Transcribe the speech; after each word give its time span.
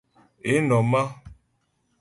Ě 0.51 0.53
nɔ̀m 0.67 0.91
á. 1.01 1.03